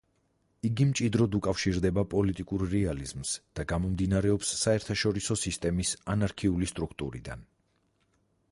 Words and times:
იგი 0.67 0.85
მჭიდროდ 0.91 1.35
უკავშირდება 1.39 2.03
პოლიტიკურ 2.13 2.63
რეალიზმს 2.71 3.33
და 3.59 3.65
გამომდინარეობს 3.73 4.55
საერთაშორისო 4.63 5.37
სისტემის 5.45 5.95
ანარქიული 6.15 6.71
სტრუქტურიდან. 6.73 7.47